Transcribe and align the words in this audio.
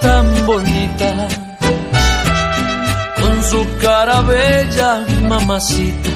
tan 0.00 0.46
bonita, 0.46 1.28
con 3.20 3.42
su 3.42 3.66
cara 3.80 4.20
bella, 4.22 5.04
mamacita. 5.28 6.10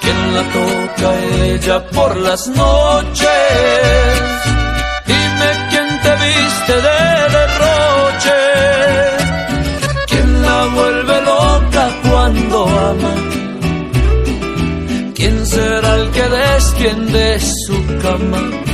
Quien 0.00 0.34
la 0.34 0.42
toca 0.58 1.08
ella 1.44 1.86
por 1.90 2.16
las 2.16 2.46
noches, 2.48 3.28
dime 5.06 5.48
quién 5.70 5.88
te 6.04 6.12
viste 6.24 6.74
de 6.88 7.00
derroche, 7.36 8.40
quién 10.08 10.42
la 10.42 10.66
vuelve 10.66 11.22
loca 11.22 11.84
cuando 12.08 12.68
ama. 12.68 13.14
¿Quién 15.14 15.46
será 15.46 15.94
el 15.96 16.10
que 16.10 16.22
desciende 16.28 17.40
su 17.40 17.98
cama? 18.02 18.65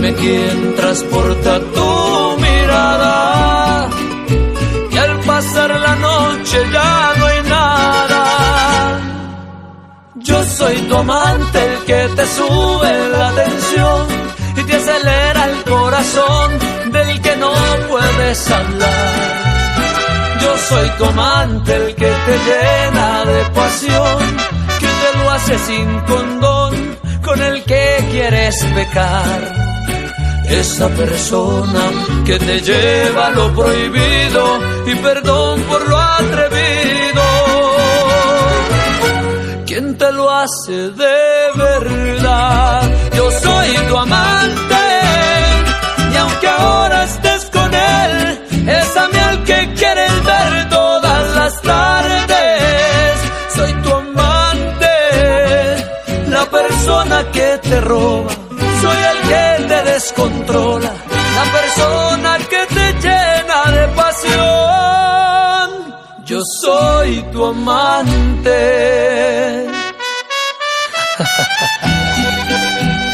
Dime 0.00 0.14
quién 0.14 0.76
transporta 0.76 1.58
tu 1.74 2.36
mirada. 2.40 3.88
Y 4.92 4.96
al 4.96 5.18
pasar 5.26 5.70
la 5.70 5.96
noche 5.96 6.58
ya 6.72 7.14
no 7.18 7.26
hay 7.26 7.42
nada. 7.42 9.00
Yo 10.14 10.44
soy 10.44 10.76
tu 10.82 10.94
amante, 10.98 11.58
el 11.64 11.84
que 11.84 12.08
te 12.14 12.26
sube 12.26 13.08
la 13.18 13.30
tensión 13.32 14.06
y 14.58 14.62
te 14.62 14.76
acelera 14.76 15.44
el 15.50 15.64
corazón 15.64 16.48
del 16.92 17.20
que 17.20 17.34
no 17.34 17.52
puedes 17.88 18.50
hablar. 18.52 19.14
Yo 20.42 20.58
soy 20.68 20.88
tu 20.90 21.04
amante, 21.06 21.74
el 21.74 21.94
que 21.96 22.12
te 22.26 22.34
llena 22.46 23.24
de 23.24 23.44
pasión, 23.46 24.36
que 24.78 24.90
te 25.00 25.18
lo 25.18 25.30
hace 25.32 25.58
sin 25.58 26.00
condón, 26.10 26.72
con 27.24 27.42
el 27.42 27.64
que 27.64 28.06
quieres 28.12 28.64
pecar 28.76 29.67
esa 30.50 30.88
persona 30.88 31.90
que 32.24 32.38
te 32.38 32.60
lleva 32.60 33.30
lo 33.30 33.52
prohibido 33.54 34.58
y 34.86 34.94
perdón 34.96 35.60
por 35.62 35.88
lo 35.88 35.98
atrevido. 35.98 37.22
¿Quién 39.66 39.98
te 39.98 40.10
lo 40.12 40.30
hace 40.30 40.90
de 40.90 41.52
verdad? 41.54 42.90
Yo 43.14 43.30
soy 43.30 43.68
tu 43.88 43.96
amante 43.96 44.84
y 46.12 46.16
aunque 46.16 46.48
ahora 46.48 47.04
estés 47.04 47.44
con 47.46 47.74
él, 47.74 48.40
es 48.66 48.96
a 48.96 49.08
mí 49.08 49.18
al 49.18 49.44
que 49.44 49.74
quieres 49.74 50.24
ver 50.24 50.68
todas 50.70 51.36
las 51.36 51.62
tardes. 51.62 53.14
Soy 53.54 53.72
tu 53.82 53.90
amante, 53.94 54.96
la 56.28 56.44
persona 56.46 57.24
que 57.32 57.58
te 57.62 57.80
roba 57.80 58.47
Yo 66.38 66.44
soy 66.44 67.20
tu 67.32 67.44
amante. 67.44 68.52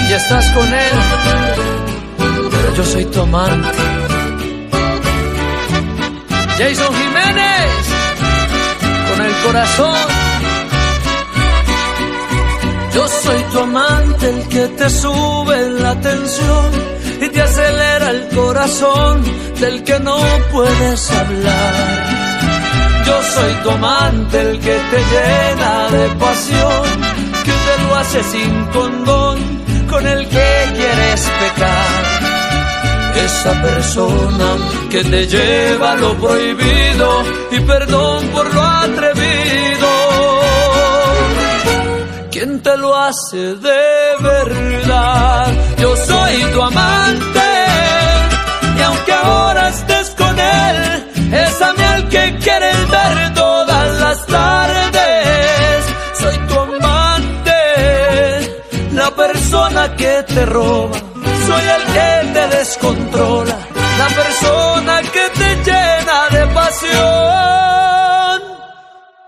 y 0.07 0.13
estás 0.13 0.51
con 0.51 0.67
él, 0.67 0.93
pero 2.19 2.75
yo 2.77 2.85
soy 2.85 3.07
tu 3.07 3.23
amante. 3.23 3.79
Jason 6.59 6.95
Jiménez, 7.01 7.71
con 9.09 9.25
el 9.25 9.35
corazón. 9.47 10.09
Yo 12.93 13.09
soy 13.09 13.43
tu 13.53 13.59
amante, 13.59 14.29
el 14.29 14.49
que 14.49 14.67
te 14.69 14.91
sube 14.91 15.71
la 15.71 15.99
tensión 15.99 16.71
y 17.23 17.29
te 17.31 17.41
acelera 17.41 18.11
el 18.11 18.29
corazón 18.37 19.23
del 19.59 19.83
que 19.83 19.99
no 20.01 20.19
puedes 20.53 21.11
hablar. 21.11 22.04
Yo 23.07 23.23
soy 23.23 23.53
tu 23.63 23.71
amante, 23.71 24.41
el 24.41 24.59
que 24.61 24.77
te 24.91 24.99
llena 25.13 25.89
de 25.91 26.09
pasión, 26.25 26.85
que 27.45 27.53
te 27.67 27.75
lo 27.83 27.95
hace 27.97 28.23
sin 28.23 28.65
condón, 28.67 29.39
con 29.91 30.07
el 30.07 30.29
que 30.29 30.49
quieres 30.75 31.31
pecar. 31.41 32.25
Esa 33.25 33.53
persona 33.63 34.49
que 34.91 35.03
te 35.05 35.27
lleva 35.27 35.95
lo 35.95 36.15
prohibido 36.15 37.23
y 37.53 37.61
perdón 37.61 38.29
por 38.29 38.53
lo 38.53 38.63
atrevido. 38.63 39.89
¿Quién 42.31 42.61
te 42.61 42.77
lo 42.77 42.95
hace 42.97 43.55
de 43.55 44.17
verdad? 44.21 44.54
Persona 59.55 59.95
que 59.97 60.25
te 60.27 60.47
roba. 60.47 60.99
Soy 61.47 61.65
el 61.77 61.85
que 61.95 62.11
te 62.33 62.45
descontrola, 62.57 63.57
la 63.99 64.09
persona 64.09 65.03
que 65.15 65.25
te 65.39 65.49
llena 65.67 66.29
de 66.31 66.47
pasión. 66.59 68.43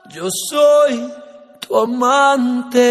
Yo 0.09 0.29
soy 0.51 1.13
tu 1.61 1.79
amante. 1.79 2.85